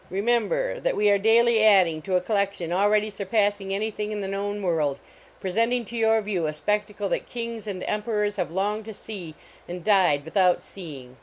Remember 0.09 0.79
that 0.79 0.95
we 0.95 1.11
are 1.11 1.19
daily 1.19 1.57
181 1.59 1.59
THE 1.59 1.67
OLD 1.67 1.69
ROAD 1.69 1.77
SHOW 1.77 1.79
adding 1.79 2.01
to 2.01 2.15
a 2.15 2.25
collection 2.65 2.73
already 2.73 3.09
surpassing 3.11 3.71
anything 3.71 4.11
in 4.11 4.21
the 4.21 4.27
known 4.27 4.63
world, 4.63 4.97
presenting 5.39 5.85
to 5.85 5.95
your 5.95 6.19
view 6.23 6.47
a 6.47 6.53
spectacle 6.53 7.07
that 7.09 7.29
kings 7.29 7.67
and 7.67 7.83
em 7.85 8.01
perors 8.01 8.37
have 8.37 8.49
longed 8.49 8.85
to 8.85 8.95
see, 8.95 9.35
and 9.67 9.83
died 9.83 10.25
without 10.25 10.63
seeing. 10.63 11.17